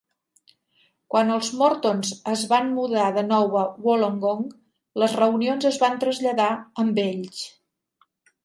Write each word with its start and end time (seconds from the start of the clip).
Quan 1.15 1.33
els 1.33 1.49
Mortons 1.59 2.13
es 2.31 2.45
van 2.53 2.71
mudar 2.79 3.05
de 3.19 3.25
nou 3.27 3.59
a 3.61 3.67
Wollongong, 3.85 4.43
les 5.03 5.17
reunions 5.23 5.69
es 5.73 5.81
van 5.85 6.03
traslladar 6.05 6.53
amb 6.87 7.05
ells. 7.09 7.47